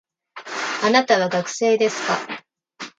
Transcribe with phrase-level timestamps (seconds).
[0.81, 2.43] あなたは学生ですか